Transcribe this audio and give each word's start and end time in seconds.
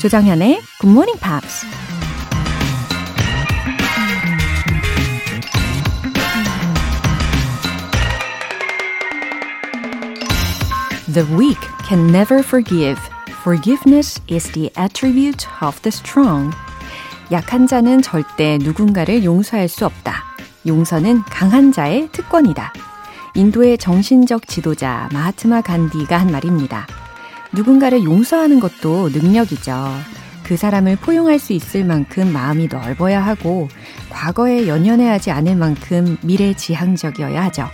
조정현의 0.00 0.62
Good 0.80 0.90
Morning 0.90 1.20
Pops. 1.20 1.66
The 11.12 11.30
weak 11.36 11.60
can 11.86 12.06
never 12.08 12.38
forgive. 12.38 12.98
Forgiveness 13.42 14.22
is 14.30 14.50
the 14.52 14.70
attribute 14.78 15.46
of 15.62 15.78
the 15.82 15.92
strong. 15.92 16.56
약한 17.30 17.66
자는 17.66 18.00
절대 18.00 18.56
누군가를 18.56 19.22
용서할 19.22 19.68
수 19.68 19.84
없다. 19.84 20.24
용서는 20.66 21.24
강한 21.24 21.72
자의 21.72 22.08
특권이다. 22.10 22.72
인도의 23.34 23.76
정신적 23.76 24.48
지도자 24.48 25.10
마하트마 25.12 25.60
간디가 25.60 26.18
한 26.18 26.32
말입니다. 26.32 26.86
누군가를 27.52 28.04
용서하는 28.04 28.60
것도 28.60 29.10
능력이죠. 29.10 29.88
그 30.44 30.56
사람을 30.56 30.96
포용할 30.96 31.38
수 31.38 31.52
있을 31.52 31.84
만큼 31.84 32.32
마음이 32.32 32.68
넓어야 32.68 33.24
하고 33.24 33.68
과거에 34.08 34.66
연연해하지 34.66 35.30
않을 35.30 35.56
만큼 35.56 36.16
미래지향적이어야 36.22 37.44
하죠. 37.44 37.68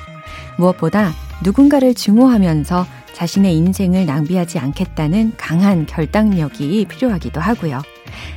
무엇보다 0.58 1.12
누군가를 1.42 1.94
증오하면서 1.94 2.86
자신의 3.14 3.56
인생을 3.56 4.04
낭비하지 4.04 4.58
않겠다는 4.58 5.32
강한 5.38 5.86
결단력이 5.86 6.84
필요하기도 6.86 7.40
하고요. 7.40 7.80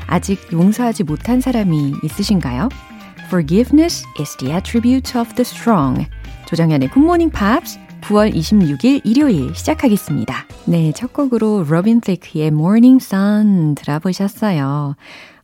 아직 0.07 0.39
용서하지 0.53 1.03
못한 1.03 1.41
사람이 1.41 1.95
있으신가요? 2.03 2.69
Forgiveness 3.25 4.05
is 4.19 4.37
the 4.37 4.55
attribute 4.55 5.19
of 5.19 5.33
the 5.35 5.41
strong. 5.41 6.07
조정현의 6.47 6.89
굿모닝 6.89 7.29
팝스 7.29 7.77
9월 8.01 8.33
26일 8.33 9.01
일요일 9.03 9.53
시작하겠습니다. 9.53 10.45
네, 10.65 10.91
첫 10.93 11.13
곡으로 11.13 11.63
로빈 11.63 12.01
시크의 12.01 12.47
Morning 12.47 13.03
Sun 13.03 13.75
들어보셨어요. 13.75 14.95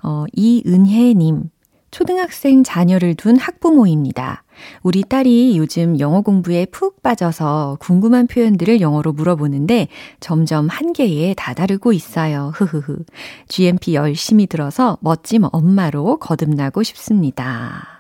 어, 0.04 0.26
이은혜님, 0.34 1.50
초등학생 1.92 2.64
자녀를 2.64 3.16
둔 3.16 3.38
학부모입니다. 3.38 4.44
우리 4.84 5.04
딸이 5.04 5.58
요즘 5.58 6.00
영어 6.00 6.22
공부에 6.22 6.66
푹 6.66 7.02
빠져서 7.02 7.78
궁금한 7.80 8.28
표현들을 8.28 8.82
영어로 8.82 9.14
물어보는데 9.14 9.88
점점 10.20 10.68
한계에 10.68 11.34
다다르고 11.36 11.94
있어요. 11.94 12.52
흐흐흐. 12.54 13.06
GMP 13.48 13.96
열심히 13.96 14.48
들어서 14.48 14.98
멋진 15.02 15.46
엄마로 15.52 16.18
거듭나고 16.20 16.84
싶습니다. 16.84 17.95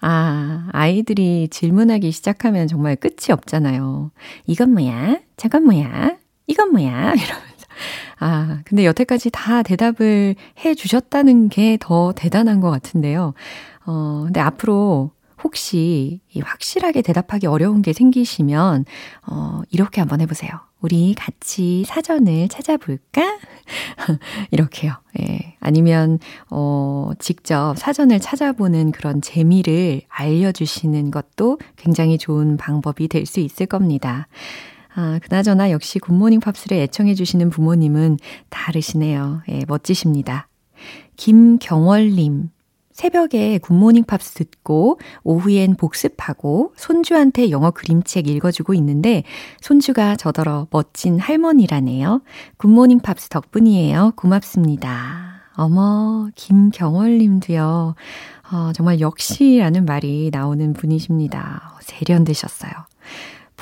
아, 0.00 0.68
아이들이 0.72 1.48
질문하기 1.48 2.10
시작하면 2.10 2.66
정말 2.68 2.96
끝이 2.96 3.30
없잖아요. 3.30 4.10
이건 4.46 4.72
뭐야? 4.72 5.20
저건 5.36 5.64
뭐야? 5.64 6.16
이건 6.46 6.72
뭐야? 6.72 6.88
이러면서. 7.14 7.66
아, 8.18 8.60
근데 8.64 8.84
여태까지 8.84 9.30
다 9.30 9.62
대답을 9.62 10.34
해 10.64 10.74
주셨다는 10.74 11.48
게 11.48 11.76
더 11.80 12.12
대단한 12.12 12.60
것 12.60 12.70
같은데요. 12.70 13.34
어, 13.86 14.22
근데 14.24 14.40
앞으로 14.40 15.10
혹시 15.42 16.20
확실하게 16.40 17.02
대답하기 17.02 17.46
어려운 17.46 17.82
게 17.82 17.92
생기시면, 17.92 18.84
어, 19.26 19.62
이렇게 19.70 20.00
한번 20.00 20.20
해보세요. 20.20 20.50
우리 20.80 21.14
같이 21.14 21.84
사전을 21.86 22.48
찾아볼까? 22.48 23.38
이렇게요. 24.50 24.94
예. 25.20 25.56
아니면, 25.60 26.18
어, 26.50 27.10
직접 27.18 27.74
사전을 27.78 28.18
찾아보는 28.20 28.90
그런 28.92 29.20
재미를 29.20 30.02
알려주시는 30.08 31.10
것도 31.10 31.58
굉장히 31.76 32.18
좋은 32.18 32.56
방법이 32.56 33.08
될 33.08 33.26
수 33.26 33.40
있을 33.40 33.66
겁니다. 33.66 34.26
아, 34.94 35.18
그나저나 35.22 35.70
역시 35.70 35.98
굿모닝 35.98 36.40
팝스를 36.40 36.76
애청해주시는 36.78 37.50
부모님은 37.50 38.18
다르시네요. 38.50 39.42
예, 39.48 39.64
멋지십니다. 39.66 40.48
김경월님. 41.16 42.50
새벽에 42.92 43.58
굿모닝 43.58 44.04
팝스 44.04 44.34
듣고 44.34 44.98
오후엔 45.24 45.76
복습하고 45.76 46.72
손주한테 46.76 47.50
영어 47.50 47.70
그림책 47.70 48.28
읽어주고 48.28 48.74
있는데 48.74 49.24
손주가 49.60 50.16
저더러 50.16 50.66
멋진 50.70 51.18
할머니라네요. 51.18 52.22
굿모닝 52.58 53.00
팝스 53.00 53.28
덕분이에요. 53.28 54.12
고맙습니다. 54.16 55.42
어머, 55.54 56.28
김경월 56.34 57.18
님도요. 57.18 57.94
어, 58.52 58.72
정말 58.74 59.00
역시라는 59.00 59.84
말이 59.84 60.30
나오는 60.32 60.72
분이십니다. 60.72 61.78
세련되셨어요. 61.80 62.70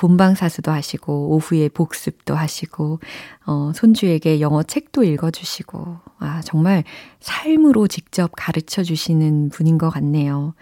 본방사수도 0.01 0.71
하시고, 0.71 1.35
오후에 1.35 1.69
복습도 1.69 2.33
하시고, 2.33 2.99
어, 3.45 3.71
손주에게 3.75 4.41
영어 4.41 4.63
책도 4.63 5.03
읽어 5.03 5.29
주시고, 5.29 5.97
아, 6.17 6.41
정말 6.43 6.83
삶으로 7.19 7.87
직접 7.87 8.31
가르쳐 8.35 8.81
주시는 8.81 9.49
분인 9.49 9.77
것 9.77 9.91
같네요. 9.91 10.55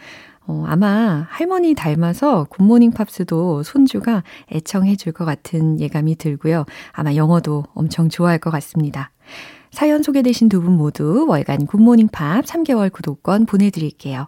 어, 0.46 0.66
아마 0.68 1.26
할머니 1.30 1.74
닮아서 1.74 2.46
굿모닝 2.50 2.92
팝스도 2.92 3.64
손주가 3.64 4.24
애청해 4.52 4.96
줄 4.98 5.14
것 5.14 5.24
같은 5.24 5.80
예감이 5.80 6.16
들고요. 6.16 6.66
아마 6.92 7.16
영어도 7.16 7.64
엄청 7.74 8.10
좋아할 8.10 8.40
것 8.40 8.50
같습니다. 8.52 9.12
사연 9.72 10.02
소개되신 10.04 10.50
두 10.50 10.62
분 10.62 10.74
모두 10.74 11.26
월간 11.30 11.68
굿모닝 11.68 12.10
팝 12.12 12.44
3개월 12.46 12.92
구독권 12.92 13.46
보내드릴게요. 13.46 14.28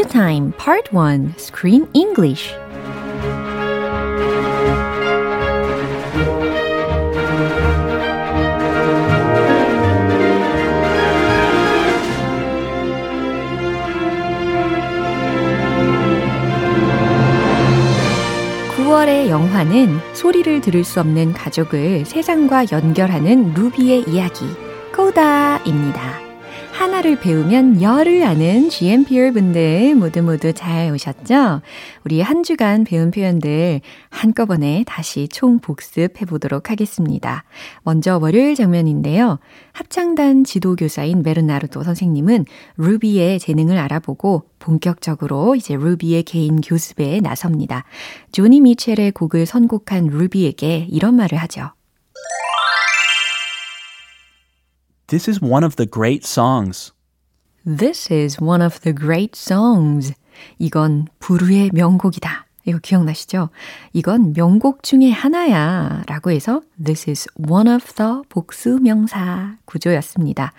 Review 0.00 0.08
Time 0.08 0.52
Part 0.56 0.94
1 0.94 1.34
Screen 1.36 1.86
English 1.92 2.54
9월의 18.76 19.28
영화는 19.28 19.98
소리를 20.14 20.62
들을 20.62 20.82
수 20.82 21.00
없는 21.00 21.34
가족을 21.34 22.06
세상과 22.06 22.66
연결하는 22.72 23.52
루비의 23.52 24.04
이야기, 24.08 24.46
코다입니다. 24.94 26.29
하나를 26.80 27.20
배우면 27.20 27.82
열을 27.82 28.22
아는 28.22 28.70
GMPR 28.70 29.34
분들 29.34 29.94
모두 29.96 30.22
모두 30.22 30.54
잘 30.54 30.90
오셨죠? 30.90 31.60
우리 32.06 32.22
한 32.22 32.42
주간 32.42 32.84
배운 32.84 33.10
표현들 33.10 33.82
한꺼번에 34.08 34.82
다시 34.86 35.28
총 35.28 35.58
복습해 35.58 36.24
보도록 36.24 36.70
하겠습니다. 36.70 37.44
먼저 37.82 38.16
월요일 38.16 38.54
장면인데요. 38.54 39.40
합창단 39.72 40.44
지도교사인 40.44 41.22
메르나르도 41.22 41.82
선생님은 41.82 42.46
루비의 42.78 43.40
재능을 43.40 43.76
알아보고 43.76 44.44
본격적으로 44.58 45.56
이제 45.56 45.76
루비의 45.76 46.22
개인 46.22 46.62
교습에 46.62 47.20
나섭니다. 47.20 47.84
조니 48.32 48.62
미첼의 48.62 49.12
곡을 49.12 49.44
선곡한 49.44 50.06
루비에게 50.06 50.86
이런 50.90 51.14
말을 51.14 51.36
하죠. 51.36 51.72
This 55.10 55.28
is 55.28 55.42
one 55.42 55.64
of 55.64 55.74
the 55.74 55.90
great 55.90 56.24
songs. 56.24 56.92
This 57.66 58.12
is 58.12 58.40
one 58.40 58.62
of 58.62 58.78
the 58.82 58.94
great 58.94 59.36
songs. 59.36 60.14
이건 60.60 61.08
부르의 61.18 61.70
명곡이다. 61.74 62.46
이거 62.64 62.78
기억나시죠? 62.78 63.48
이건 63.92 64.34
명곡 64.34 64.84
중에 64.84 65.10
하나야 65.10 66.04
라고 66.06 66.30
해서 66.30 66.62
This 66.80 67.10
is 67.10 67.26
one 67.36 67.68
of 67.68 67.92
the 67.94 68.22
복수 68.28 68.78
명사 68.80 69.56
구조였습니다. 69.64 70.52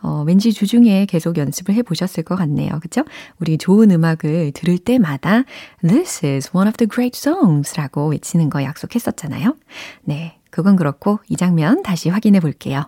어, 0.00 0.24
왠지 0.26 0.54
주중에 0.54 1.04
계속 1.04 1.36
연습을 1.36 1.74
해 1.74 1.82
보셨을 1.82 2.24
것 2.24 2.36
같네요. 2.36 2.80
그쵸? 2.80 3.04
우리 3.38 3.58
좋은 3.58 3.90
음악을 3.90 4.52
들을 4.52 4.78
때마다 4.78 5.44
This 5.86 6.24
is 6.24 6.50
one 6.56 6.68
of 6.68 6.78
the 6.78 6.88
great 6.88 7.18
songs 7.18 7.76
라고 7.76 8.08
외치는 8.08 8.48
거 8.48 8.62
약속했었잖아요. 8.62 9.56
네. 10.04 10.38
그건 10.48 10.76
그렇고 10.76 11.20
이 11.28 11.36
장면 11.36 11.82
다시 11.82 12.08
확인해 12.08 12.40
볼게요. 12.40 12.86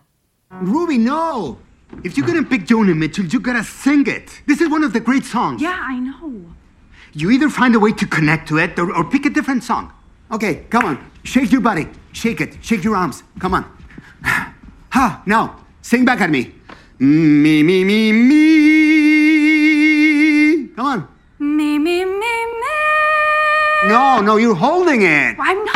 Ruby, 0.61 0.99
no! 0.99 1.59
If 2.05 2.17
you're 2.17 2.27
gonna 2.27 2.43
pick 2.43 2.67
Joni 2.67 2.95
Mitchell, 2.97 3.25
you 3.25 3.41
gotta 3.41 3.65
sing 3.65 4.07
it. 4.07 4.43
This 4.47 4.61
is 4.61 4.69
one 4.69 4.85
of 4.85 4.93
the 4.93 5.01
great 5.01 5.25
songs. 5.25 5.63
Yeah, 5.63 5.79
I 5.81 5.99
know. 5.99 6.45
You 7.15 7.31
either 7.31 7.49
find 7.49 7.75
a 7.75 7.81
way 7.81 7.93
to 7.93 8.07
connect 8.07 8.49
to 8.49 8.59
it 8.59 8.79
or, 8.79 8.95
or 8.95 9.05
pick 9.05 9.25
a 9.27 9.31
different 9.31 9.65
song. 9.65 9.93
Okay, 10.31 10.67
come 10.71 10.85
on. 10.85 11.11
Shake 11.25 11.53
your 11.53 11.61
body. 11.63 11.89
Shake 12.13 12.41
it. 12.41 12.59
Shake 12.63 12.85
your 12.85 12.97
arms. 12.97 13.23
Come 13.39 13.55
on. 13.55 13.65
Ha! 14.93 15.23
Now, 15.25 15.57
sing 15.81 16.05
back 16.05 16.21
at 16.21 16.29
me. 16.29 16.53
Me, 16.99 17.63
me, 17.63 17.83
me, 17.83 18.13
me. 18.13 18.39
Come 20.77 20.87
on. 20.87 21.09
Me, 21.39 21.79
me, 21.79 22.05
me, 22.05 22.11
me. 22.11 23.89
No, 23.89 24.21
no, 24.21 24.37
you're 24.37 24.55
holding 24.55 25.01
it. 25.01 25.37
I'm 25.39 25.65
not. 25.65 25.72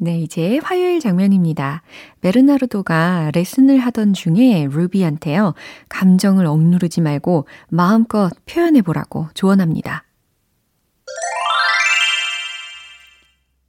네, 0.00 0.20
이제 0.20 0.60
화요일 0.62 1.00
장면입니다. 1.00 1.82
베르나르도가 2.20 3.32
레슨을 3.34 3.78
하던 3.78 4.12
중에 4.14 4.68
루비한테요, 4.70 5.54
감정을 5.88 6.46
억누르지 6.46 7.00
말고 7.00 7.48
마음껏 7.68 8.30
표현해 8.46 8.82
보라고 8.82 9.28
조언합니다. 9.34 10.04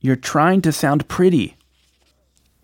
You're 0.03 0.21
trying 0.21 0.61
to 0.61 0.69
sound 0.69 1.07
pretty. 1.07 1.55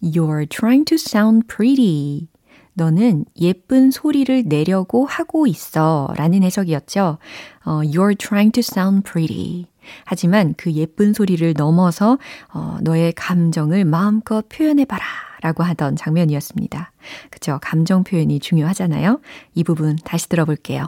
You're 0.01 0.47
trying 0.47 0.85
to 0.85 0.95
sound 0.95 1.47
pretty. 1.47 2.27
너는 2.75 3.25
예쁜 3.41 3.89
소리를 3.89 4.43
내려고 4.45 5.05
하고 5.05 5.47
있어. 5.47 6.13
라는 6.15 6.43
해석이었죠. 6.43 7.17
어, 7.65 7.71
you're 7.81 8.17
trying 8.17 8.51
to 8.51 8.59
sound 8.59 9.09
pretty. 9.09 9.67
하지만 10.05 10.53
그 10.57 10.71
예쁜 10.73 11.13
소리를 11.13 11.53
넘어서 11.57 12.17
어, 12.53 12.77
너의 12.81 13.13
감정을 13.13 13.85
마음껏 13.85 14.47
표현해봐라. 14.49 15.03
라고 15.41 15.61
하던 15.63 15.95
장면이었습니다. 15.95 16.91
그죠? 17.29 17.59
감정 17.61 18.03
표현이 18.03 18.39
중요하잖아요. 18.39 19.19
이 19.53 19.63
부분 19.63 19.95
다시 20.03 20.27
들어볼게요. 20.27 20.87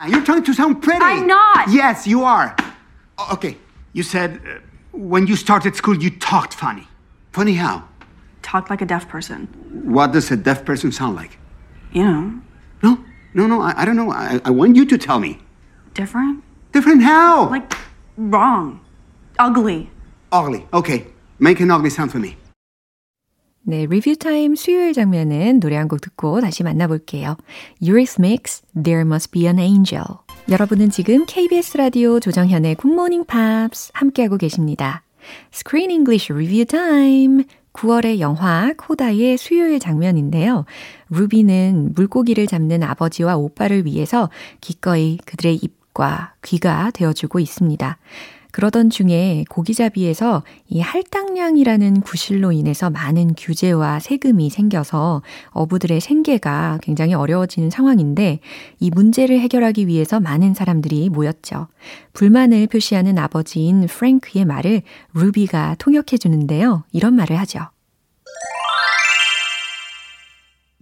You're 0.00 0.24
trying 0.24 0.44
to 0.44 0.52
sound 0.52 0.80
pretty. 0.82 1.00
I'm 1.02 1.26
not. 1.26 1.68
Yes, 1.74 2.06
you 2.06 2.24
are. 2.26 2.54
Okay, 3.32 3.56
you 3.94 4.02
said 4.02 4.40
uh, 4.44 4.60
when 4.92 5.26
you 5.26 5.34
started 5.36 5.76
school 5.76 5.96
you 5.96 6.10
talked 6.18 6.52
funny. 6.52 6.86
Funny 7.32 7.54
how? 7.54 7.84
Talk 8.42 8.68
like 8.68 8.82
a 8.82 8.86
deaf 8.86 9.08
person. 9.08 9.48
What 9.84 10.12
does 10.12 10.30
a 10.30 10.36
deaf 10.36 10.64
person 10.66 10.92
sound 10.92 11.16
like? 11.16 11.38
You 11.92 12.04
know, 12.04 12.32
No, 12.82 12.98
no, 13.34 13.46
no, 13.46 13.60
I, 13.62 13.74
I 13.82 13.84
don't 13.86 13.96
know. 13.96 14.10
I, 14.10 14.40
I 14.44 14.50
want 14.50 14.76
you 14.76 14.84
to 14.86 14.98
tell 14.98 15.20
me. 15.20 15.38
different. 15.94 16.42
Different 16.72 17.02
how? 17.02 17.48
Like, 17.50 17.72
wrong. 18.16 18.80
Ugly. 19.38 19.88
ugly. 20.32 20.66
Okay, 20.72 21.06
make 21.38 21.60
an 21.60 21.70
ugly 21.70 21.90
sound 21.90 22.10
for 22.12 22.20
me. 22.20 22.36
네, 23.62 23.86
리뷰 23.86 24.16
타임 24.16 24.54
수요일 24.56 24.92
장면은 24.94 25.60
노래 25.60 25.76
한 25.76 25.86
곡 25.86 26.00
듣고 26.00 26.40
다시 26.40 26.62
만나볼게요. 26.64 27.36
Eurythmics, 27.82 28.62
There 28.74 29.02
Must 29.02 29.30
Be 29.30 29.46
an 29.46 29.58
Angel. 29.58 30.04
여러분은 30.48 30.90
지금 30.90 31.26
KBS 31.26 31.76
라디오 31.76 32.18
조정현의 32.20 32.76
굿모닝 32.76 33.26
팝스 33.26 33.90
함께하고 33.94 34.38
계십니다. 34.38 35.02
Screen 35.52 35.90
English 35.90 36.32
Review 36.32 36.64
Time. 36.64 37.44
9월의 37.72 38.18
영화 38.18 38.72
코다의 38.76 39.36
수요일 39.38 39.78
장면인데요. 39.78 40.64
루비는 41.10 41.92
물고기를 41.94 42.46
잡는 42.48 42.82
아버지와 42.82 43.36
오빠를 43.36 43.84
위해서 43.86 44.28
기꺼이 44.60 45.18
그들의 45.24 45.56
입 45.62 45.79
과 46.00 46.32
귀가 46.40 46.90
되어주고 46.92 47.40
있습니다. 47.40 47.98
그러던 48.52 48.88
중에 48.88 49.44
고기잡이에서 49.50 50.42
이 50.66 50.80
할당량이라는 50.80 52.00
구실로 52.00 52.52
인해서 52.52 52.88
많은 52.88 53.34
규제와 53.36 54.00
세금이 54.00 54.48
생겨서 54.48 55.20
어부들의 55.50 56.00
생계가 56.00 56.78
굉장히 56.82 57.12
어려워지는 57.12 57.68
상황인데 57.68 58.40
이 58.78 58.90
문제를 58.90 59.40
해결하기 59.40 59.86
위해서 59.88 60.20
많은 60.20 60.54
사람들이 60.54 61.10
모였죠. 61.10 61.68
불만을 62.14 62.66
표시하는 62.68 63.18
아버지인 63.18 63.86
프랭크의 63.86 64.46
말을 64.46 64.80
루비가 65.12 65.76
통역해 65.78 66.16
주는데요. 66.16 66.82
이런 66.92 67.14
말을 67.14 67.38
하죠. 67.40 67.68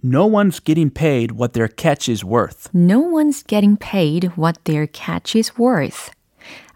No 0.01 0.25
one's 0.25 0.61
getting 0.61 0.89
paid 0.89 1.33
what 1.33 1.51
their 1.51 1.67
catch 1.67 2.07
is 2.07 2.23
worth. 2.23 2.69
No 2.73 2.99
one's 2.99 3.43
getting 3.43 3.75
paid 3.77 4.31
what 4.37 4.63
their 4.63 4.87
catch 4.87 5.37
is 5.37 5.51
worth. 5.59 6.11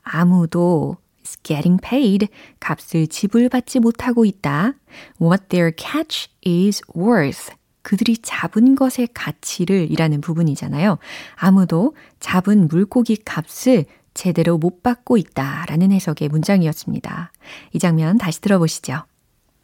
아무도 0.04 0.98
is 1.24 1.38
getting 1.44 1.80
paid 1.82 2.28
값을 2.60 3.08
지불받지 3.08 3.80
못하고 3.80 4.26
있다. 4.26 4.74
What 5.22 5.48
their 5.48 5.72
catch 5.74 6.30
is 6.46 6.82
worth. 6.94 7.56
그들이 7.82 8.18
잡은 8.18 8.76
것의 8.76 9.08
가치를 9.14 9.90
이라는 9.90 10.20
부분이잖아요. 10.20 10.98
아무도 11.36 11.96
잡은 12.20 12.68
물고기 12.68 13.16
값을 13.16 13.86
제대로 14.14 14.58
못 14.58 14.84
받고 14.84 15.16
있다. 15.16 15.66
라는 15.68 15.94
해석의 15.94 16.28
문장이었습니다. 16.28 17.32
이 17.72 17.80
장면 17.80 18.18
다시 18.18 18.42
들어보시죠. 18.42 19.04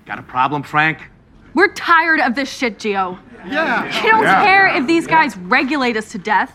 Got 0.06 0.20
a 0.20 0.26
problem, 0.26 0.64
Frank? 0.66 1.06
We're 1.59 1.73
tired 1.75 2.21
of 2.21 2.35
this 2.35 2.51
shit, 2.51 2.79
Gio. 2.79 3.19
Yeah. 3.47 3.85
You 4.03 4.11
don't 4.11 4.25
care 4.25 4.67
if 4.69 4.87
these 4.87 5.07
guys 5.07 5.37
regulate 5.37 5.97
us 5.97 6.11
to 6.13 6.19
death. 6.19 6.53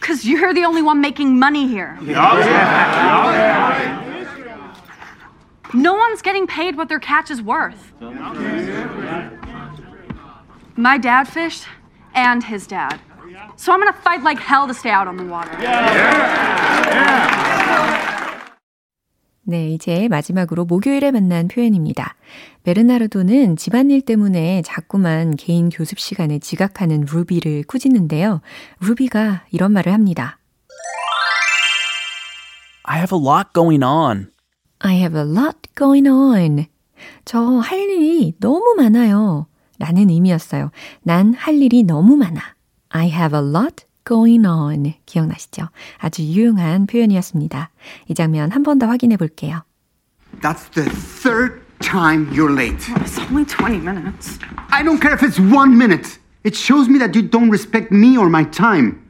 Because 0.00 0.24
you're 0.24 0.54
the 0.54 0.64
only 0.64 0.80
one 0.80 1.00
making 1.02 1.38
money 1.38 1.68
here. 1.68 1.98
No 5.74 5.94
one's 5.94 6.22
getting 6.22 6.46
paid 6.46 6.76
what 6.76 6.88
their 6.88 6.98
catch 6.98 7.30
is 7.30 7.42
worth. 7.42 7.92
My 10.76 10.96
dad 10.96 11.24
fished, 11.28 11.66
and 12.14 12.42
his 12.42 12.66
dad. 12.66 12.98
So 13.56 13.72
I'm 13.72 13.80
gonna 13.80 13.92
fight 13.92 14.22
like 14.22 14.38
hell 14.38 14.66
to 14.66 14.74
stay 14.74 14.90
out 14.90 15.06
on 15.06 15.16
the 15.18 15.24
water. 15.24 15.50
네, 19.42 19.70
이제 19.70 20.08
마지막으로 20.08 20.64
목요일에 20.64 21.10
만난 21.10 21.48
표현입니다. 21.48 22.14
베르나르도는 22.75 23.57
집안일 23.57 24.01
때문에 24.01 24.63
자꾸만 24.63 25.35
개인 25.35 25.69
교습 25.69 25.99
시간에 25.99 26.39
지각하는 26.39 27.05
루비를 27.07 27.63
꾸짖는데요. 27.67 28.41
루비가 28.79 29.43
이런 29.51 29.71
말을 29.71 29.93
합니다. 29.93 30.39
I 32.85 32.97
have 32.97 33.15
a 33.15 33.23
lot 33.23 33.49
going 33.53 33.83
on. 33.85 34.31
I 34.79 34.95
have 34.97 35.15
a 35.15 35.27
lot 35.27 35.59
going 35.77 36.09
on. 36.09 36.65
저 37.23 37.59
할 37.59 37.79
일이 37.81 38.33
너무 38.39 38.73
많아요. 38.77 39.45
라는 39.77 40.09
의미였어요. 40.09 40.71
난 41.03 41.35
할 41.35 41.61
일이 41.61 41.83
너무 41.83 42.15
많아. 42.15 42.41
I 42.89 43.09
have 43.11 43.37
a 43.39 43.45
lot 43.45 43.85
going 44.07 44.47
on. 44.47 44.93
기억나시죠? 45.05 45.67
아주 45.99 46.23
유용한 46.23 46.87
표현이었습니다. 46.87 47.69
이 48.07 48.13
장면 48.15 48.49
한 48.51 48.63
번 48.63 48.79
더 48.79 48.87
확인해 48.87 49.17
볼게요. 49.17 49.61
That's 50.41 50.71
the 50.73 50.89
third 51.21 51.61
time 51.81 52.31
you're 52.31 52.51
late. 52.51 52.83
Oh, 52.89 53.01
it's 53.01 53.19
only 53.19 53.45
20 53.45 53.79
minutes. 53.79 54.39
I 54.69 54.83
don't 54.83 54.99
care 54.99 55.13
if 55.13 55.23
it's 55.23 55.39
one 55.39 55.77
minute. 55.77 56.19
It 56.43 56.55
shows 56.55 56.87
me 56.87 56.99
that 56.99 57.15
you 57.15 57.21
don't 57.21 57.49
respect 57.49 57.91
me 57.91 58.17
or 58.17 58.29
my 58.29 58.43
time. 58.43 59.09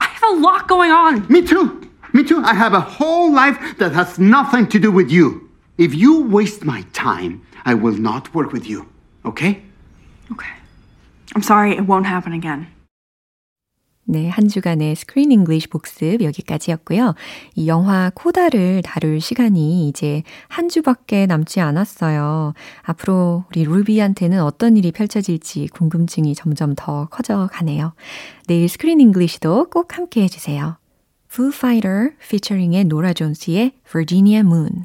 I 0.00 0.06
have 0.06 0.36
a 0.36 0.40
lot 0.40 0.68
going 0.68 0.90
on. 0.90 1.26
Me 1.28 1.42
too. 1.42 1.90
Me 2.12 2.22
too. 2.22 2.42
I 2.44 2.54
have 2.54 2.72
a 2.72 2.80
whole 2.80 3.32
life 3.32 3.76
that 3.78 3.92
has 3.92 4.18
nothing 4.18 4.68
to 4.68 4.78
do 4.78 4.90
with 4.92 5.10
you. 5.10 5.50
If 5.78 5.94
you 5.94 6.22
waste 6.22 6.64
my 6.64 6.82
time, 6.92 7.42
I 7.64 7.74
will 7.74 7.96
not 7.96 8.34
work 8.34 8.52
with 8.52 8.66
you. 8.66 8.88
Okay? 9.24 9.62
Okay. 10.32 10.52
I'm 11.34 11.42
sorry, 11.42 11.76
it 11.76 11.82
won't 11.82 12.06
happen 12.06 12.32
again. 12.32 12.68
네, 14.08 14.28
한 14.28 14.46
주간의 14.46 14.94
스크린 14.94 15.32
잉글리시 15.32 15.66
복습 15.68 16.22
여기까지였고요. 16.22 17.14
이 17.56 17.66
영화 17.66 18.10
코다를 18.14 18.82
다룰 18.82 19.20
시간이 19.20 19.88
이제 19.88 20.22
한 20.48 20.68
주밖에 20.68 21.26
남지 21.26 21.60
않았어요. 21.60 22.54
앞으로 22.82 23.44
우리 23.50 23.64
루비한테는 23.64 24.40
어떤 24.42 24.76
일이 24.76 24.92
펼쳐질지 24.92 25.68
궁금증이 25.72 26.34
점점 26.36 26.74
더 26.76 27.06
커져 27.06 27.48
가네요. 27.52 27.94
내일 28.46 28.68
Screen 28.68 29.00
English도 29.00 29.70
꼭 29.70 29.96
함께 29.96 30.22
해주세요. 30.22 30.78
Foo 31.28 31.50
Fighter 31.52 32.12
featuring의 32.22 32.84
노라 32.84 33.12
존스의 33.12 33.72
Virginia 33.90 34.38
Moon. 34.40 34.84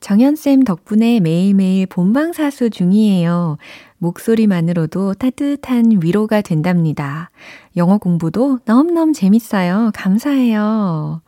정현쌤 0.00 0.64
덕분에 0.64 1.20
매일매일 1.20 1.86
본방사수 1.86 2.70
중이에요. 2.70 3.58
목소리만으로도 3.98 5.14
따뜻한 5.14 5.98
위로가 6.02 6.40
된답니다. 6.40 7.30
영어 7.76 7.98
공부도 7.98 8.60
너무너무 8.64 9.12
재밌어요. 9.12 9.90
감사해요. 9.94 11.20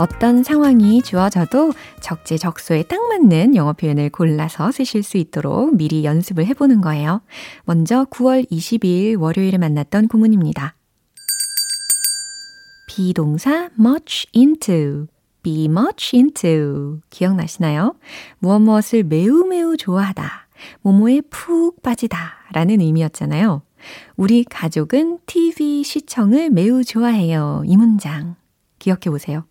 어떤 0.00 0.42
상황이 0.42 1.02
주어져도 1.02 1.74
적재적소에 2.00 2.84
딱 2.84 3.06
맞는 3.06 3.54
영어 3.54 3.74
표현을 3.74 4.08
골라서 4.08 4.72
쓰실 4.72 5.02
수 5.02 5.18
있도록 5.18 5.76
미리 5.76 6.04
연습을 6.04 6.46
해보는 6.46 6.80
거예요. 6.80 7.20
먼저 7.66 8.06
9월 8.06 8.50
22일 8.50 9.20
월요일에 9.20 9.58
만났던 9.58 10.08
구문입니다. 10.08 10.74
비동사 12.88 13.68
much 13.78 14.26
into, 14.34 15.08
be 15.42 15.66
much 15.66 16.16
into. 16.16 17.00
기억나시나요? 17.10 17.94
무엇 18.38 18.58
무엇을 18.60 19.04
매우 19.04 19.44
매우 19.44 19.76
좋아하다, 19.76 20.48
모모에 20.80 21.20
푹 21.28 21.82
빠지다 21.82 22.18
라는 22.54 22.80
의미였잖아요. 22.80 23.60
우리 24.16 24.44
가족은 24.44 25.18
TV 25.26 25.82
시청을 25.84 26.48
매우 26.48 26.84
좋아해요. 26.84 27.64
이 27.66 27.76
문장. 27.76 28.36
기억해 28.78 29.10
보세요. 29.10 29.44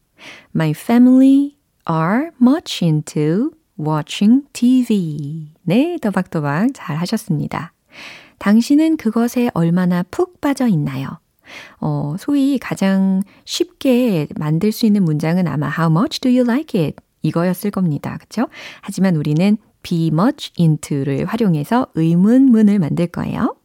My 0.56 0.72
family 0.72 1.58
are 1.90 2.32
much 2.42 2.84
into 2.84 3.52
watching 3.80 4.44
TV. 4.54 5.54
네, 5.64 5.98
또박또박 6.02 6.70
잘 6.74 6.98
하셨습니다. 6.98 7.74
당신은 8.38 8.98
그것에 8.98 9.50
얼마나 9.54 10.04
푹 10.04 10.42
빠져 10.42 10.68
있나요? 10.68 11.20
어, 11.80 12.16
소위 12.20 12.58
가장 12.58 13.22
쉽게 13.46 14.28
만들 14.38 14.72
수 14.72 14.86
있는 14.86 15.04
문장은 15.04 15.48
아마 15.48 15.70
How 15.70 15.92
much 15.92 16.22
do 16.22 16.30
you 16.30 16.44
like 16.44 16.80
it? 16.80 16.98
이거였을 17.22 17.72
겁니다. 17.72 18.18
그쵸? 18.20 18.48
하지만 18.82 19.16
우리는 19.16 19.58
be 19.84 20.08
much 20.08 20.54
into를 20.60 21.26
활용해서 21.26 21.88
의문문을 21.96 22.80
만들 22.80 23.08
거예요. 23.08 23.56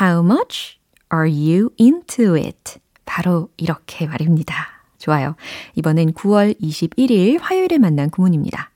How 0.00 0.24
much 0.24 0.78
are 1.12 1.30
you 1.30 1.70
into 1.78 2.34
it? 2.34 2.80
바로 3.04 3.50
이렇게 3.56 4.06
말입니다. 4.06 4.77
좋아요. 4.98 5.36
이번엔 5.76 6.12
9월 6.12 6.60
21일 6.60 7.38
화요일에 7.40 7.78
만난 7.78 8.10
구문입니다. 8.10 8.70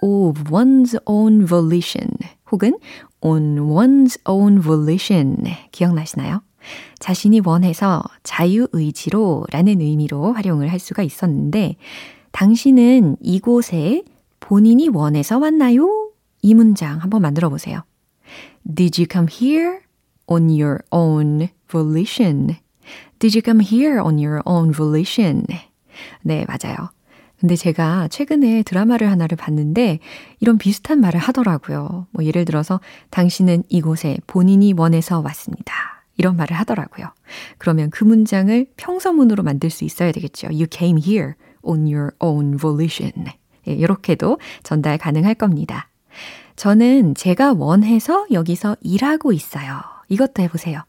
of 0.00 0.44
one's 0.44 0.96
own 1.06 1.44
volition 1.44 2.08
혹은 2.50 2.78
on 3.20 3.56
one's 3.58 4.18
own 4.28 4.60
volition 4.60 5.36
기억나시나요? 5.72 6.42
자신이 6.98 7.40
원해서 7.44 8.02
자유의지로 8.22 9.46
라는 9.50 9.80
의미로 9.80 10.32
활용을 10.32 10.70
할 10.70 10.78
수가 10.78 11.02
있었는데 11.02 11.76
당신은 12.32 13.16
이곳에 13.20 14.04
본인이 14.40 14.88
원해서 14.88 15.38
왔나요? 15.38 16.10
이 16.42 16.54
문장 16.54 16.98
한번 16.98 17.22
만들어 17.22 17.48
보세요. 17.48 17.82
Did 18.72 19.00
you 19.00 19.08
come 19.10 19.28
here 19.30 19.80
on 20.26 20.48
your 20.48 20.78
own 20.90 21.48
volition? 21.70 22.56
Did 23.18 23.36
you 23.36 23.42
come 23.44 23.60
here 23.60 24.00
on 24.00 24.18
your 24.18 24.40
own 24.44 24.72
volition? 24.72 25.44
네, 26.22 26.46
맞아요. 26.46 26.90
근데 27.40 27.54
제가 27.54 28.08
최근에 28.08 28.62
드라마를 28.64 29.10
하나를 29.10 29.36
봤는데 29.36 30.00
이런 30.40 30.58
비슷한 30.58 31.00
말을 31.00 31.20
하더라고요. 31.20 32.06
뭐 32.10 32.24
예를 32.24 32.44
들어서 32.44 32.80
당신은 33.10 33.62
이곳에 33.68 34.18
본인이 34.26 34.72
원해서 34.76 35.20
왔습니다. 35.20 36.02
이런 36.16 36.36
말을 36.36 36.56
하더라고요. 36.56 37.06
그러면 37.58 37.90
그 37.90 38.02
문장을 38.02 38.66
평서문으로 38.76 39.44
만들 39.44 39.70
수 39.70 39.84
있어야 39.84 40.10
되겠죠. 40.10 40.48
You 40.48 40.66
came 40.68 41.00
here 41.00 41.34
on 41.62 41.82
your 41.82 42.10
own 42.18 42.56
volition. 42.56 43.26
예, 43.68 43.72
이렇게도 43.72 44.38
전달 44.64 44.98
가능할 44.98 45.36
겁니다. 45.36 45.88
저는 46.56 47.14
제가 47.14 47.52
원해서 47.52 48.26
여기서 48.32 48.76
일하고 48.80 49.32
있어요. 49.32 49.80
이것도 50.08 50.42
해보세요. 50.42 50.82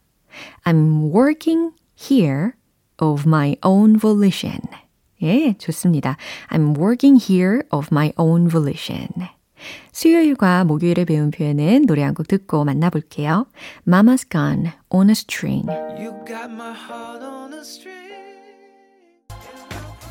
I'm 0.63 1.13
working 1.13 1.71
here 1.99 2.53
of 2.99 3.27
my 3.27 3.55
own 3.63 3.99
volition. 3.99 4.59
예, 5.21 5.53
좋습니다. 5.57 6.17
I'm 6.49 6.77
working 6.77 7.19
here 7.19 7.63
of 7.71 7.89
my 7.91 8.13
own 8.17 8.49
volition. 8.49 9.07
수요일과 9.91 10.63
목요일에 10.63 11.03
배운 11.03 11.31
표현은 11.31 11.85
노래 11.85 12.03
한 12.03 12.13
곡 12.13 12.27
듣고 12.27 12.63
만나볼게요. 12.63 13.45
Mama's 13.87 14.29
Gone 14.29 14.71
on 14.89 15.09
a 15.09 15.11
String. 15.11 15.67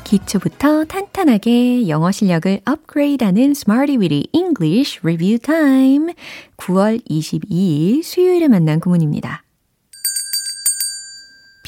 기초부터 0.03 0.85
탄탄하게 0.85 1.87
영어 1.87 2.11
실력을 2.11 2.61
업그레이드하는 2.65 3.51
Smarty 3.51 3.97
Weedy 3.97 4.27
English 4.33 4.99
Review 5.03 5.37
Time. 5.37 6.13
9월 6.57 7.03
22일 7.07 8.03
수요일에 8.03 8.47
만난 8.47 8.79
구문입니다. 8.79 9.43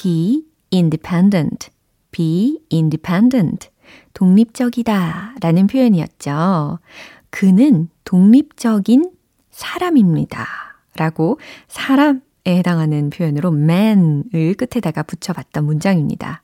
Be 0.02 0.44
independent, 0.74 1.70
be 2.12 2.60
independent. 2.72 3.70
독립적이다 4.14 5.36
라는 5.42 5.68
표현이었죠. 5.68 6.80
그는 7.30 7.90
독립적인 8.04 9.12
사람입니다. 9.52 10.48
라고 10.96 11.40
사람에 11.68 12.20
해당하는 12.48 13.12
표현으로 13.12 13.50
man을 13.50 14.56
끝에다가 14.56 15.04
붙여봤던 15.04 15.66
문장입니다. 15.66 16.42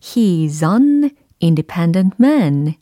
He's 0.00 0.62
an 0.62 1.10
independent 1.42 2.16
man. 2.20 2.74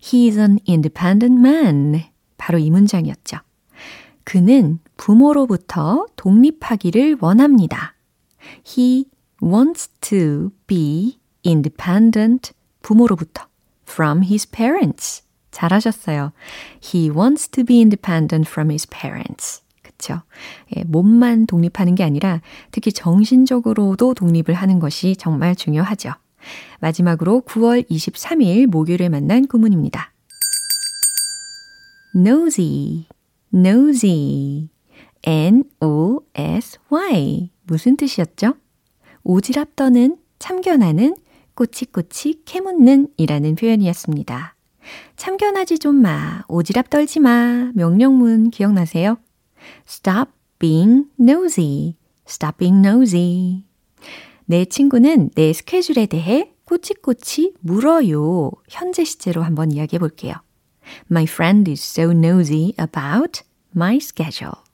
He's 0.00 0.38
an 0.38 0.58
independent 0.68 1.38
man. 1.38 2.02
바로 2.36 2.58
이 2.58 2.70
문장이었죠. 2.70 3.38
그는 4.24 4.80
부모로부터 4.96 6.06
독립하기를 6.16 7.18
원합니다. 7.20 7.94
He 8.66 9.06
wants 9.42 9.88
to 10.00 10.50
be 10.66 11.18
independent 11.44 12.52
부모로부터 12.82 13.46
from 13.84 14.22
his 14.22 14.48
parents. 14.50 15.22
잘하셨어요. 15.50 16.32
He 16.82 17.10
wants 17.10 17.48
to 17.48 17.64
be 17.64 17.78
independent 17.78 18.48
from 18.48 18.70
his 18.70 18.86
parents. 18.88 19.62
그쵸? 19.82 20.22
예, 20.76 20.84
몸만 20.84 21.46
독립하는 21.46 21.94
게 21.94 22.04
아니라 22.04 22.40
특히 22.70 22.92
정신적으로도 22.92 24.14
독립을 24.14 24.54
하는 24.54 24.78
것이 24.78 25.16
정말 25.16 25.56
중요하죠. 25.56 26.12
마지막으로 26.80 27.42
9월 27.46 27.88
23일 27.90 28.66
목요일에 28.66 29.08
만난 29.08 29.46
구문입니다. 29.46 30.12
nosy, 32.14 33.06
nosy, 33.52 34.68
n-o-s-y 35.24 36.70
무슨 37.64 37.96
뜻이었죠? 37.96 38.54
오지랖 39.28 39.76
떠는, 39.76 40.16
참견하는, 40.38 41.14
꼬치꼬치 41.54 42.44
캐묻는 42.46 43.08
이라는 43.18 43.56
표현이었습니다. 43.56 44.54
참견하지 45.16 45.78
좀 45.80 45.96
마, 45.96 46.42
오지랖 46.48 46.88
떨지 46.88 47.20
마, 47.20 47.70
명령문 47.74 48.48
기억나세요? 48.50 49.18
Stop 49.86 50.32
being 50.58 51.08
nosy, 51.20 51.96
stop 52.26 52.56
being 52.56 52.80
nosy. 52.80 53.64
내 54.46 54.64
친구는 54.64 55.30
내 55.34 55.52
스케줄에 55.52 56.06
대해 56.06 56.54
꼬치꼬치 56.64 57.52
물어요. 57.60 58.50
현재 58.66 59.04
시제로 59.04 59.42
한번 59.42 59.72
이야기해 59.72 59.98
볼게요. 59.98 60.36
My 61.10 61.24
friend 61.24 61.70
is 61.70 61.82
so 61.82 62.12
nosy 62.12 62.72
about 62.80 63.42
my 63.76 63.96
schedule. 63.96 64.67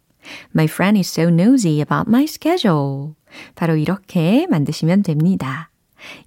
My 0.54 0.66
friend 0.66 0.98
is 0.98 1.08
so 1.08 1.28
nosy 1.28 1.80
about 1.80 2.08
my 2.08 2.24
schedule. 2.24 3.14
바로 3.54 3.76
이렇게 3.76 4.46
만드시면 4.48 5.02
됩니다. 5.02 5.70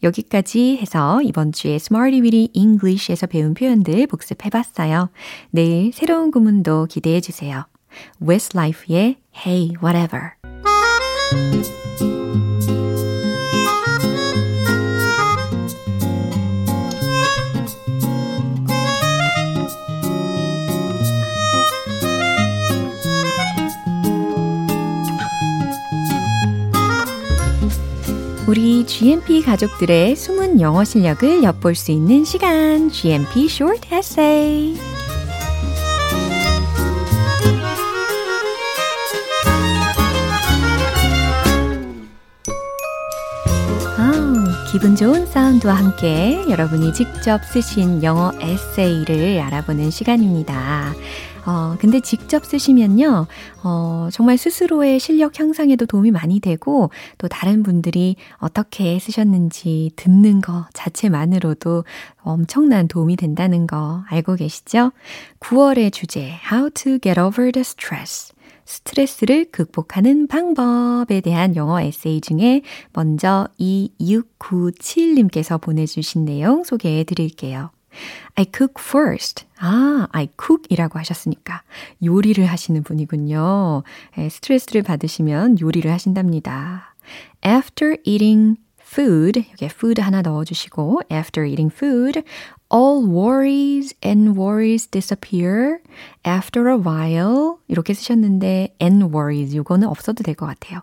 여기까지 0.04 0.78
해서 0.78 1.22
이번 1.22 1.52
주에 1.52 1.76
Smarty 1.76 2.22
Weedy 2.22 2.50
English에서 2.54 3.28
배운 3.28 3.54
표현들 3.54 4.08
복습해 4.08 4.50
봤어요. 4.50 5.10
내일 5.52 5.94
새로운 5.94 6.32
구문도 6.32 6.88
기대해 6.90 7.22
주세요. 7.22 7.66
Westlife의 8.22 9.18
Hey 9.46 9.74
Whatever. 9.82 10.34
우리 28.48 28.86
GMP 28.86 29.42
가족들의 29.42 30.16
숨은 30.16 30.62
영어 30.62 30.86
실력을 30.86 31.44
엿볼 31.44 31.76
수 31.76 31.92
있는 31.92 32.24
시간, 32.24 32.90
GMP 32.90 33.46
Short 33.46 33.94
Essay. 33.94 34.78
기분 44.72 44.96
좋은 44.96 45.26
사운드와 45.26 45.74
함께 45.74 46.44
여러분이 46.50 46.94
직접 46.94 47.44
쓰신 47.44 48.04
영어 48.04 48.32
에세이를 48.40 49.40
알아보는 49.40 49.90
시간입니다. 49.90 50.94
어, 51.48 51.78
근데 51.80 52.02
직접 52.02 52.46
쓰시면요, 52.46 53.26
어, 53.64 54.10
정말 54.12 54.38
스스로의 54.38 55.00
실력 55.00 55.40
향상에도 55.40 55.86
도움이 55.86 56.12
많이 56.12 56.42
되고, 56.42 56.90
또 57.18 57.30
다른 57.30 57.64
분들이 57.64 58.18
어떻게 58.38 59.00
쓰셨는지 59.00 59.92
듣는 59.96 60.42
거 60.42 60.66
자체만으로도 60.74 61.86
엄청난 62.18 62.90
도움이 62.90 63.16
된다는 63.16 63.66
거 63.66 64.04
알고 64.10 64.36
계시죠? 64.36 64.92
9월의 65.40 65.94
주제, 65.94 66.34
How 66.52 66.70
to 66.72 67.00
get 67.00 67.18
over 67.18 67.54
the 67.54 67.62
stress. 67.62 68.34
스트레스를 68.66 69.46
극복하는 69.50 70.28
방법에 70.28 71.22
대한 71.22 71.56
영어 71.56 71.80
에세이 71.80 72.20
중에 72.20 72.62
먼저 72.92 73.48
2697님께서 73.58 75.62
보내주신 75.62 76.26
내용 76.26 76.66
소개해 76.66 77.06
드릴게요. 77.06 77.70
I 78.36 78.46
cook 78.56 78.76
first. 78.78 79.46
아, 79.60 80.08
I 80.12 80.30
cook 80.40 80.64
이라고 80.70 81.00
하셨으니까 81.00 81.64
요리를 82.04 82.46
하시는 82.46 82.84
분이군요. 82.84 83.84
에, 84.18 84.30
스트레스를 84.30 84.84
받으시면 84.84 85.60
요리를 85.60 85.92
하신답니다. 85.92 86.96
After 87.46 87.98
eating 88.04 88.58
food, 88.80 89.46
여기에 89.52 89.70
food 89.72 90.02
하나 90.02 90.22
넣어주시고, 90.22 91.02
after 91.12 91.46
eating 91.46 91.74
food, 91.74 92.24
all 92.74 93.06
worries 93.06 93.94
and 94.04 94.40
worries 94.40 94.88
disappear 94.88 95.80
after 96.26 96.70
a 96.70 96.78
while. 96.78 97.58
이렇게 97.68 97.94
쓰셨는데, 97.94 98.76
and 98.82 99.06
worries, 99.06 99.56
이거는 99.56 99.88
없어도 99.88 100.24
될 100.24 100.36
것 100.36 100.46
같아요. 100.46 100.82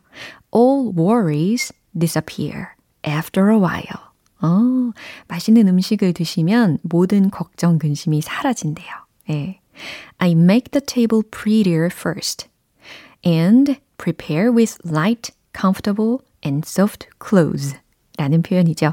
All 0.55 0.93
worries 0.97 1.73
disappear 1.99 2.75
after 3.07 3.51
a 3.51 3.59
while. 3.59 4.14
어, 4.45 4.93
맛있는 5.29 5.69
음식을 5.69 6.13
드시면 6.13 6.79
모든 6.83 7.31
걱정, 7.31 7.79
근심이 7.79 8.21
사라진대요. 8.21 8.89
예. 9.31 9.61
I 10.19 10.33
make 10.33 10.71
the 10.71 10.85
table 10.85 11.23
prettier 11.31 11.87
first 11.91 12.49
and 13.27 13.77
prepare 13.97 14.53
with 14.55 14.77
light, 14.87 15.33
comfortable 15.59 16.19
and 16.45 16.67
soft 16.69 17.09
clothes 17.27 17.77
라는 18.19 18.43
표현이죠. 18.43 18.93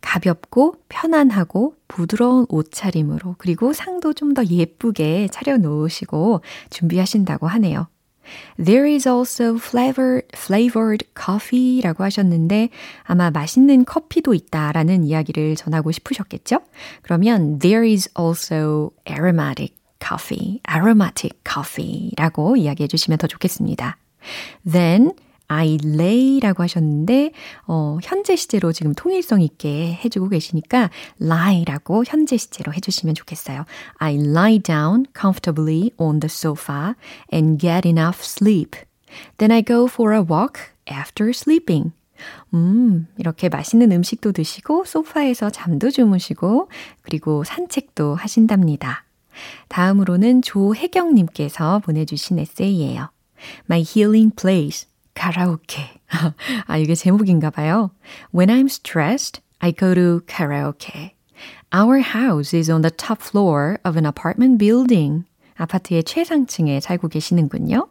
가볍고 0.00 0.76
편안하고 0.88 1.74
부드러운 1.88 2.46
옷차림으로 2.48 3.36
그리고 3.38 3.72
상도 3.72 4.12
좀 4.12 4.34
더 4.34 4.44
예쁘게 4.44 5.28
차려놓으시고 5.28 6.40
준비하신다고 6.70 7.46
하네요. 7.46 7.88
There 8.62 8.86
is 8.86 9.08
also 9.08 9.56
flavored, 9.56 10.26
flavored 10.34 11.06
coffee라고 11.14 12.04
하셨는데 12.04 12.70
아마 13.02 13.30
맛있는 13.30 13.84
커피도 13.84 14.34
있다라는 14.34 15.04
이야기를 15.04 15.56
전하고 15.56 15.92
싶으셨겠죠? 15.92 16.60
그러면 17.02 17.58
there 17.58 17.88
is 17.88 18.10
also 18.18 18.90
aromatic 19.08 19.74
coffee, 20.06 20.60
aromatic 20.70 21.38
coffee라고 21.48 22.56
이야기해 22.56 22.88
주시면 22.88 23.18
더 23.18 23.26
좋겠습니다. 23.26 23.96
Then 24.70 25.12
I 25.48 25.78
lay라고 25.82 26.62
하셨는데 26.62 27.32
어, 27.66 27.98
현재 28.02 28.36
시제로 28.36 28.72
지금 28.72 28.94
통일성 28.94 29.40
있게 29.40 29.98
해주고 30.04 30.28
계시니까 30.28 30.90
lie라고 31.18 32.04
현재 32.06 32.36
시제로 32.36 32.72
해주시면 32.72 33.14
좋겠어요. 33.14 33.64
I 33.98 34.16
lie 34.16 34.58
down 34.58 35.06
comfortably 35.18 35.90
on 35.96 36.20
the 36.20 36.30
sofa 36.30 36.94
and 37.32 37.58
get 37.58 37.86
enough 37.86 38.20
sleep. 38.22 38.78
Then 39.38 39.52
I 39.52 39.62
go 39.62 39.84
for 39.84 40.14
a 40.14 40.20
walk 40.20 40.60
after 40.90 41.30
sleeping. 41.30 41.92
음, 42.54 43.06
이렇게 43.18 43.48
맛있는 43.48 43.92
음식도 43.92 44.32
드시고 44.32 44.84
소파에서 44.84 45.50
잠도 45.50 45.90
주무시고 45.90 46.68
그리고 47.02 47.44
산책도 47.44 48.14
하신답니다. 48.14 49.04
다음으로는 49.68 50.42
조혜경님께서 50.42 51.80
보내주신 51.80 52.38
에세이예요. 52.38 53.10
My 53.68 53.82
healing 53.82 54.34
place. 54.36 54.86
카라오케. 55.13 56.01
아, 56.67 56.77
이게 56.77 56.95
제목인가 56.95 57.49
봐요. 57.49 57.91
When 58.33 58.49
I'm 58.49 58.67
stressed, 58.67 59.41
I 59.59 59.71
go 59.71 59.93
to 59.93 60.21
karaoke. 60.27 61.11
Our 61.71 61.99
house 61.99 62.53
is 62.53 62.69
on 62.69 62.81
the 62.81 62.91
top 62.91 63.21
floor 63.21 63.79
of 63.83 63.97
an 63.97 64.05
apartment 64.05 64.57
building. 64.57 65.25
아파트의 65.59 66.03
최상층에 66.03 66.79
살고 66.79 67.09
계시는군요. 67.09 67.89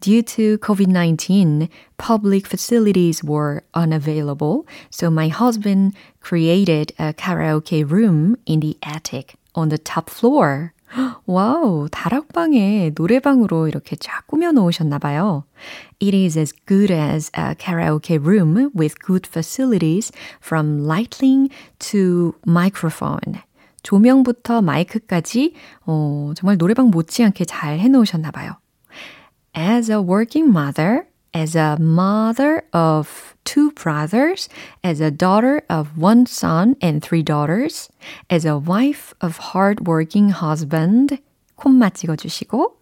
Due 0.00 0.22
to 0.22 0.58
COVID-19, 0.58 1.68
public 1.98 2.46
facilities 2.46 3.22
were 3.22 3.62
unavailable, 3.74 4.64
so 4.90 5.10
my 5.10 5.28
husband 5.28 5.92
created 6.20 6.92
a 6.98 7.12
karaoke 7.12 7.84
room 7.84 8.36
in 8.46 8.60
the 8.60 8.78
attic 8.82 9.34
on 9.54 9.68
the 9.68 9.76
top 9.76 10.08
floor. 10.08 10.72
와우, 11.25 11.87
다락방에 11.91 12.91
노래방으로 12.95 13.67
이렇게 13.67 13.95
쫙 13.95 14.25
꾸며 14.27 14.51
놓으셨나 14.51 14.99
봐요. 14.99 15.45
It 16.01 16.15
is 16.15 16.37
as 16.37 16.53
good 16.67 16.93
as 16.93 17.31
a 17.37 17.55
karaoke 17.55 18.17
room 18.17 18.69
with 18.75 18.95
good 19.05 19.27
facilities 19.27 20.11
from 20.41 20.85
lighting 20.85 21.49
to 21.79 22.33
microphone. 22.47 23.41
조명부터 23.83 24.61
마이크까지 24.61 25.53
어, 25.85 26.33
정말 26.35 26.57
노래방 26.57 26.89
못지않게 26.89 27.45
잘 27.45 27.79
해놓으셨나 27.79 28.31
봐요. 28.31 28.53
As 29.55 29.91
a 29.91 29.97
working 29.97 30.49
mother 30.49 31.05
as 31.35 31.55
a 31.55 31.77
mother 31.77 32.63
of 32.71 33.35
two 33.43 33.71
brothers, 33.71 34.47
as 34.83 35.01
a 35.01 35.11
daughter 35.11 35.61
of 35.69 35.97
one 35.97 36.25
son 36.25 36.77
and 36.81 37.03
three 37.03 37.21
daughters, 37.21 37.89
as 38.29 38.45
a 38.45 38.57
wife 38.57 39.13
of 39.19 39.37
hardworking 39.53 40.31
husband, 40.31 41.19
콤마 41.57 41.89
찍어주시고, 41.89 42.77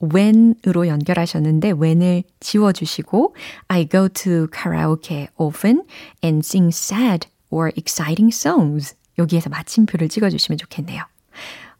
when으로 0.00 0.86
연결하셨는데 0.86 1.72
when을 1.72 2.22
지워주시고 2.38 3.34
I 3.68 3.88
go 3.88 4.06
to 4.06 4.46
karaoke 4.52 5.28
often 5.36 5.82
and 6.22 6.46
sing 6.46 6.68
sad 6.68 7.26
or 7.50 7.72
exciting 7.76 8.32
songs. 8.32 8.94
여기에서 9.18 9.50
마침표를 9.50 10.08
찍어주시면 10.08 10.58
좋겠네요. 10.58 11.02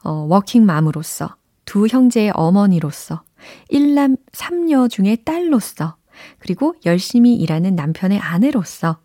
어, 0.02 0.10
워킹맘으로서, 0.10 1.36
두 1.64 1.86
형제의 1.86 2.32
어머니로서, 2.34 3.22
일남 3.68 4.16
삼녀 4.32 4.88
중의 4.88 5.24
딸로서, 5.24 5.97
그리고 6.38 6.74
열심히 6.84 7.34
일하는 7.36 7.74
남편의 7.74 8.18
아내로서, 8.18 8.98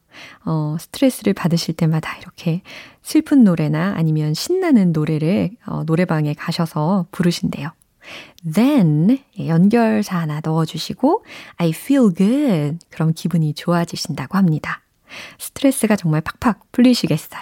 어, 0.46 0.78
스트레스를 0.80 1.34
받으실 1.34 1.74
때마다 1.76 2.16
이렇게 2.18 2.62
슬픈 3.02 3.44
노래나 3.44 3.94
아니면 3.98 4.34
신나는 4.34 4.92
노래를 4.92 5.52
어, 5.66 5.84
노래방에 5.86 6.34
가셔서 6.34 7.08
부르신대요. 7.12 7.72
Then 8.54 9.20
연결사 9.40 10.20
하나 10.20 10.42
넣어주시고 10.44 11.26
I 11.58 11.70
feel 11.70 12.14
good. 12.14 12.78
그럼 12.90 13.14
기분이 13.14 13.54
좋아지신다고 13.54 14.38
합니다. 14.38 14.82
스트레스가 15.40 15.96
정말 15.96 16.22
팍팍 16.22 16.72
풀리시겠어요. 16.72 17.42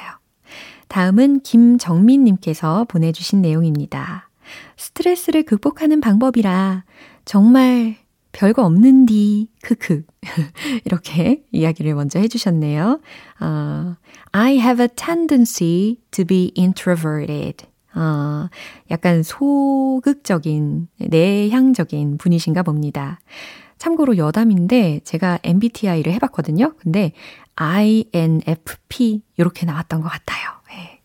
다음은 0.87 1.41
김정민님께서 1.41 2.85
보내주신 2.89 3.41
내용입니다. 3.41 4.29
스트레스를 4.77 5.43
극복하는 5.43 6.01
방법이라 6.01 6.83
정말 7.23 7.95
별거 8.31 8.65
없는디, 8.65 9.49
크크. 9.61 10.03
이렇게 10.85 11.43
이야기를 11.51 11.95
먼저 11.95 12.19
해주셨네요. 12.19 12.99
Uh, 13.41 13.95
I 14.31 14.57
have 14.57 14.81
a 14.81 14.87
tendency 14.87 15.97
to 16.11 16.25
be 16.25 16.51
introverted. 16.57 17.65
아, 17.93 18.49
약간 18.89 19.21
소극적인, 19.23 20.87
내향적인 20.97 22.17
분이신가 22.17 22.63
봅니다. 22.63 23.19
참고로 23.77 24.17
여담인데 24.17 25.01
제가 25.03 25.39
MBTI를 25.43 26.13
해봤거든요. 26.13 26.73
근데 26.77 27.13
INFP 27.55 29.23
이렇게 29.37 29.65
나왔던 29.65 30.01
것 30.01 30.09
같아요. 30.09 30.51
네. 30.69 31.01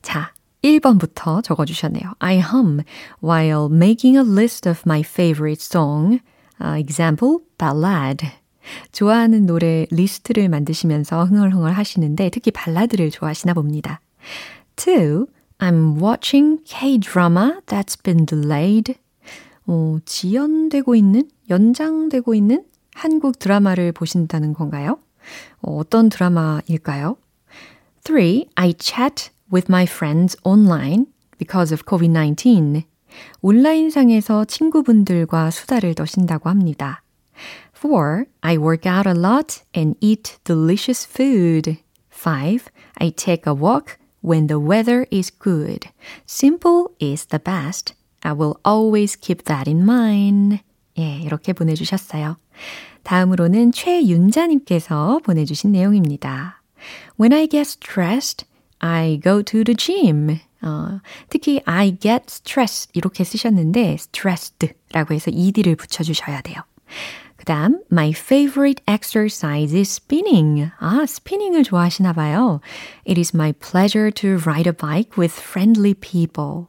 자, 0.00 0.32
1번부터 0.62 1.42
적어주셨네요. 1.42 2.14
I 2.20 2.38
hum 2.38 2.82
while 3.22 3.66
making 3.70 4.16
a 4.16 4.22
list 4.22 4.68
of 4.68 4.82
my 4.86 5.00
favorite 5.00 5.60
song. 5.60 6.20
Uh, 6.62 6.78
example, 6.78 7.38
ballad. 7.58 8.30
좋아하는 8.92 9.46
노래 9.46 9.86
리스트를 9.90 10.48
만드시면서 10.48 11.24
흥얼흥얼 11.24 11.72
하시는데 11.72 12.30
특히 12.30 12.52
발라드를 12.52 13.10
좋아하시나 13.10 13.54
봅니다. 13.54 14.00
2. 14.76 15.26
I'm 15.58 16.00
watching 16.00 16.62
K-drama 16.64 17.60
that's 17.66 18.00
been 18.00 18.26
delayed. 18.26 18.94
어, 19.66 19.98
지연되고 20.04 20.94
있는, 20.94 21.28
연장되고 21.50 22.34
있는 22.34 22.64
한국 22.94 23.38
드라마를 23.38 23.92
보신다는 23.92 24.52
건가요? 24.52 24.98
어, 25.60 25.76
어떤 25.76 26.08
드라마일까요? 26.08 27.16
3. 28.04 28.44
I 28.54 28.74
chat 28.78 29.30
with 29.52 29.66
my 29.68 29.84
friends 29.84 30.36
online 30.44 31.06
because 31.38 31.72
of 31.72 31.84
COVID-19. 31.84 32.84
온라인상에서 33.40 34.44
친구분들과 34.44 35.50
수다를 35.50 35.94
떠신다고 35.94 36.48
합니다. 36.48 37.02
4. 37.74 38.26
I 38.42 38.56
work 38.56 38.90
out 38.90 39.08
a 39.08 39.14
lot 39.16 39.62
and 39.76 39.96
eat 40.00 40.38
delicious 40.44 41.06
food. 41.06 41.78
5. 42.10 42.70
I 43.00 43.10
take 43.10 43.42
a 43.46 43.54
walk 43.54 43.98
when 44.22 44.46
the 44.46 44.60
weather 44.60 45.06
is 45.10 45.30
good. 45.30 45.88
Simple 46.26 46.94
is 47.00 47.26
the 47.26 47.40
best. 47.40 47.94
I 48.22 48.32
will 48.32 48.56
always 48.64 49.16
keep 49.16 49.44
that 49.44 49.68
in 49.68 49.82
mind. 49.82 50.60
예, 50.98 51.18
이렇게 51.18 51.52
보내주셨어요. 51.52 52.36
다음으로는 53.02 53.72
최윤자님께서 53.72 55.20
보내주신 55.24 55.72
내용입니다. 55.72 56.62
When 57.18 57.32
I 57.32 57.48
get 57.48 57.62
stressed, 57.62 58.46
I 58.78 59.18
go 59.20 59.42
to 59.42 59.64
the 59.64 59.74
gym. 59.76 60.38
어, 60.62 61.00
특히 61.28 61.60
I 61.64 61.98
get 61.98 62.24
stressed 62.28 62.90
이렇게 62.94 63.24
쓰셨는데 63.24 63.94
stressed라고 63.94 65.14
해서 65.14 65.30
ed를 65.32 65.76
붙여주셔야 65.76 66.40
돼요. 66.42 66.62
그 67.36 67.44
다음, 67.44 67.82
my 67.90 68.10
favorite 68.10 68.84
exercise 68.86 69.76
is 69.76 70.00
spinning. 70.00 70.70
아, 70.78 71.04
스피닝을 71.04 71.64
좋아하시나 71.64 72.12
봐요. 72.12 72.60
It 73.04 73.18
is 73.18 73.34
my 73.34 73.52
pleasure 73.52 74.12
to 74.12 74.38
ride 74.46 74.68
a 74.68 74.72
bike 74.72 75.18
with 75.18 75.34
friendly 75.36 75.92
people. 75.94 76.68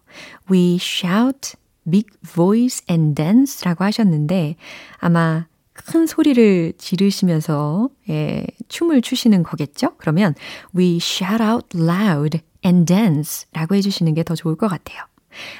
We 0.49 0.77
shout, 0.81 1.53
big 1.87 2.07
voice 2.25 2.83
and 2.89 3.13
dance 3.13 3.63
라고 3.63 3.83
하셨는데, 3.83 4.55
아마 4.97 5.45
큰 5.73 6.07
소리를 6.07 6.73
지르시면서 6.79 7.89
예, 8.09 8.47
춤을 8.67 9.03
추시는 9.03 9.43
거겠죠? 9.43 9.95
그러면 9.97 10.33
we 10.75 10.97
shout 10.97 11.43
out 11.43 11.77
loud 11.77 12.39
and 12.65 12.85
dance 12.85 13.47
라고 13.53 13.75
해주시는 13.75 14.13
게 14.13 14.23
더 14.23 14.35
좋을 14.35 14.55
것 14.55 14.67
같아요. 14.67 15.03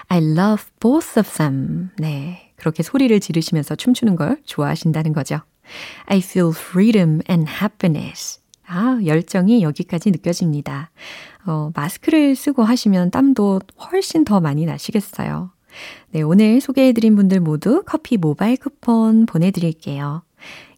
I 0.08 0.20
love 0.20 0.66
both 0.80 1.20
of 1.20 1.30
them. 1.38 1.90
네. 1.98 2.52
그렇게 2.56 2.84
소리를 2.84 3.20
지르시면서 3.20 3.76
춤추는 3.76 4.16
걸 4.16 4.40
좋아하신다는 4.46 5.14
거죠. 5.14 5.42
I 6.06 6.20
feel 6.20 6.52
freedom 6.56 7.20
and 7.30 7.50
happiness. 7.50 8.40
아, 8.66 9.00
열정이 9.04 9.62
여기까지 9.64 10.12
느껴집니다. 10.12 10.92
어, 11.46 11.72
마스크를 11.76 12.36
쓰고 12.36 12.64
하시면 12.64 13.12
땀도 13.12 13.60
훨씬 13.92 14.24
더 14.24 14.40
많이 14.40 14.66
나시겠어요. 14.66 15.52
네, 16.12 16.22
오늘 16.22 16.62
소개해드린 16.62 17.16
분들 17.16 17.40
모두 17.40 17.84
커피 17.86 18.18
모바일 18.18 18.58
쿠폰 18.58 19.26
보내드릴게요. 19.26 20.24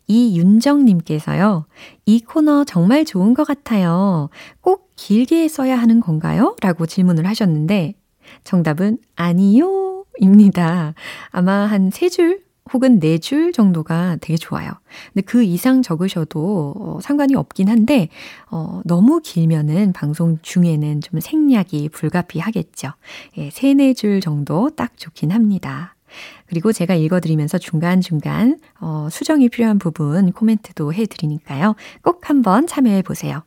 이윤정님께서요, 0.08 1.66
이 2.06 2.20
코너 2.22 2.64
정말 2.64 3.06
좋은 3.06 3.34
것 3.34 3.46
같아요. 3.46 4.30
꼭 4.62 4.85
길게 4.96 5.48
써야 5.48 5.78
하는 5.78 6.00
건가요? 6.00 6.56
라고 6.62 6.86
질문을 6.86 7.26
하셨는데, 7.28 7.96
정답은 8.44 8.98
아니요. 9.16 10.06
입니다. 10.20 10.94
아마 11.32 11.66
한 11.66 11.90
세 11.92 12.08
줄 12.10 12.42
혹은 12.74 13.00
네 13.00 13.18
줄 13.20 13.52
정도가 13.52 14.18
되게 14.22 14.38
좋아요. 14.38 14.72
근데 15.14 15.22
그 15.24 15.44
이상 15.44 15.82
적으셔도 15.84 16.74
어, 16.80 17.00
상관이 17.02 17.36
없긴 17.36 17.68
한데, 17.70 18.10
어, 18.50 18.82
너무 18.86 19.20
길면은 19.22 19.94
방송 19.94 20.38
중에는 20.42 21.02
좀 21.02 21.20
생략이 21.20 21.90
불가피하겠죠. 21.90 22.94
예, 23.38 23.50
세네 23.52 23.94
줄 23.94 24.22
정도 24.22 24.70
딱 24.72 24.98
좋긴 24.98 25.32
합니다. 25.32 25.96
그리고 26.48 26.72
제가 26.72 26.96
읽어드리면서 26.96 27.58
중간중간 27.58 28.58
어, 28.80 29.10
수정이 29.12 29.50
필요한 29.50 29.78
부분 29.80 30.32
코멘트도 30.32 30.94
해드리니까요. 30.94 31.76
꼭 32.02 32.30
한번 32.30 32.68
참여해 32.68 33.02
보세요. 33.02 33.44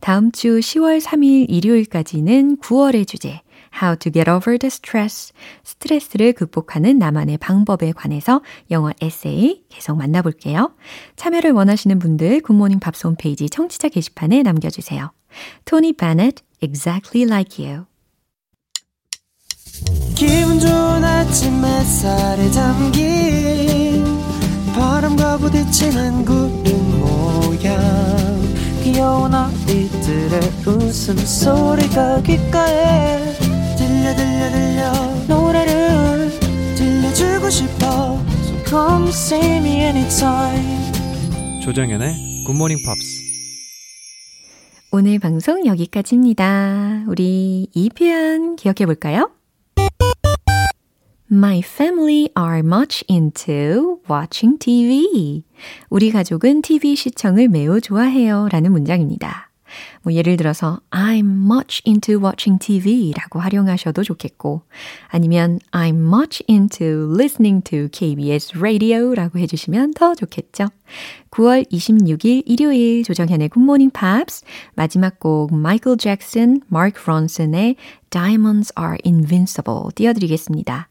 다음 0.00 0.32
주 0.32 0.58
10월 0.60 1.00
3일 1.00 1.46
일요일까지는 1.48 2.58
9월의 2.58 3.06
주제, 3.06 3.40
How 3.80 3.96
to 3.96 4.12
get 4.12 4.30
over 4.30 4.58
the 4.58 4.68
stress. 4.68 5.32
스트레스를 5.64 6.34
극복하는 6.34 6.98
나만의 6.98 7.38
방법에 7.38 7.92
관해서 7.92 8.42
영어 8.70 8.92
에세이 9.00 9.64
계속 9.68 9.96
만나볼게요. 9.96 10.74
참여를 11.16 11.52
원하시는 11.52 11.98
분들 11.98 12.42
굿모닝 12.42 12.80
밥스 12.80 13.06
홈페이지 13.06 13.48
청취자 13.48 13.88
게시판에 13.88 14.42
남겨주세요. 14.42 15.12
토니 15.64 15.94
바넷, 15.94 16.34
Exactly 16.62 17.26
Like 17.26 17.64
You. 17.64 17.86
기분 20.14 20.60
좋은 20.60 21.02
아침 21.02 21.64
햇살에 21.64 22.50
담긴 22.50 24.04
바람과 24.74 25.38
부딪히는 25.38 26.24
구름 26.24 27.00
모양 27.00 28.31
귀여운 28.82 29.32
아이들의 29.34 30.40
웃음소리가 30.66 32.22
귓가에 32.22 33.18
들려 33.76 34.14
들려 34.16 34.50
들려 34.50 34.92
노래를 35.28 36.30
들려주고 36.76 37.48
싶어 37.50 38.18
So 38.42 38.64
come 38.64 39.08
see 39.08 39.56
me 39.58 39.82
anytime 39.82 40.92
조정연의 41.62 42.44
굿모닝 42.46 42.78
팝스 42.84 43.22
오늘 44.94 45.18
방송 45.18 45.64
여기까지입니다. 45.64 47.04
우리 47.06 47.66
이 47.72 47.88
표현 47.90 48.56
기억해 48.56 48.84
볼까요? 48.84 49.30
My 51.32 51.60
family 51.60 52.28
are 52.36 52.58
much 52.58 53.06
into 53.08 54.02
watching 54.10 54.58
TV. 54.58 55.42
우리 55.88 56.10
가족은 56.10 56.60
TV 56.60 56.94
시청을 56.94 57.48
매우 57.48 57.80
좋아해요. 57.80 58.48
라는 58.52 58.70
문장입니다. 58.70 59.48
뭐 60.02 60.12
예를 60.12 60.36
들어서 60.36 60.80
I'm 60.90 61.50
much 61.50 61.80
into 61.86 62.22
watching 62.22 62.58
TV라고 62.58 63.40
활용하셔도 63.40 64.02
좋겠고 64.02 64.60
아니면 65.08 65.58
I'm 65.70 66.06
much 66.06 66.44
into 66.50 67.10
listening 67.14 67.64
to 67.64 67.88
KBS 67.90 68.58
radio라고 68.58 69.38
해주시면 69.38 69.94
더 69.94 70.14
좋겠죠. 70.14 70.68
9월 71.30 71.66
26일 71.72 72.42
일요일 72.44 73.04
조정현의 73.04 73.48
굿모닝 73.48 73.88
팝스 73.92 74.44
마지막 74.74 75.18
곡 75.18 75.54
마이클 75.54 75.96
잭슨, 75.96 76.60
마크 76.68 77.00
론슨의 77.08 77.76
Diamonds 78.10 78.74
are 78.78 78.98
invincible 79.02 79.84
띄워드리겠습니다. 79.94 80.90